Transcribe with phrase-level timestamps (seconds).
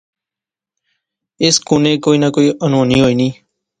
[1.43, 3.29] اس کنے کی نہ کی انہونی ہوئی نی